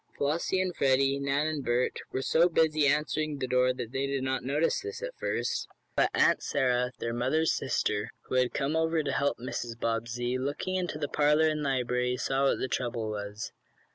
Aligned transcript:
Flossie 0.17 0.59
and 0.59 0.75
Freddie, 0.75 1.19
Nan 1.19 1.45
and 1.45 1.63
Bert, 1.63 1.99
were 2.11 2.23
so 2.23 2.49
busy 2.49 2.87
answering 2.87 3.37
the 3.37 3.45
door 3.45 3.71
that 3.71 3.91
they 3.91 4.07
did 4.07 4.23
not 4.23 4.43
notice 4.43 4.81
this 4.81 5.03
at 5.03 5.15
first. 5.15 5.67
But 5.95 6.09
Aunt 6.15 6.41
Sarah, 6.41 6.91
their 6.97 7.13
mother's 7.13 7.53
sister, 7.53 8.09
who 8.21 8.33
had 8.33 8.51
come 8.51 8.75
over 8.75 9.03
to 9.03 9.11
help 9.11 9.37
Mrs. 9.37 9.79
Bobbsey, 9.79 10.39
looking 10.39 10.73
in 10.73 10.87
the 10.87 11.07
parlor 11.07 11.47
and 11.47 11.61
library, 11.61 12.17
saw 12.17 12.45
what 12.45 12.57
the 12.57 12.67
trouble 12.67 13.11
was. 13.11 13.51